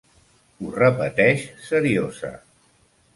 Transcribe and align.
Ho 0.61 0.69
repeteix 0.77 1.43
seriosa. 1.67 2.33